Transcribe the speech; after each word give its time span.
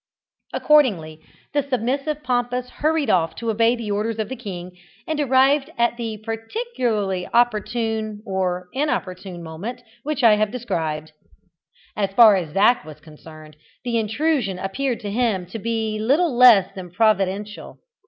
Accordingly, 0.51 1.21
the 1.53 1.61
submissive 1.61 2.23
Pompous 2.23 2.67
hurried 2.71 3.11
off 3.11 3.35
to 3.35 3.51
obey 3.51 3.75
the 3.75 3.91
orders 3.91 4.17
of 4.17 4.29
the 4.29 4.35
king, 4.35 4.71
and 5.05 5.19
arrived 5.19 5.69
at 5.77 5.95
the 5.95 6.17
particularly 6.25 7.27
opportune 7.31 8.23
or 8.25 8.67
inopportune 8.73 9.43
moment 9.43 9.83
which 10.01 10.23
I 10.23 10.37
have 10.37 10.49
described. 10.49 11.11
As 11.95 12.09
far 12.15 12.35
as 12.35 12.55
Zac 12.55 12.83
was 12.83 12.99
concerned, 12.99 13.57
the 13.83 13.99
intrusion 13.99 14.57
appeared 14.57 15.01
to 15.01 15.11
him 15.11 15.45
to 15.45 15.59
be 15.59 15.99
little 15.99 16.35
less 16.35 16.73
than 16.73 16.89
providential. 16.89 17.77